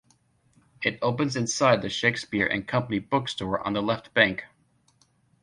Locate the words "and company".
2.47-2.97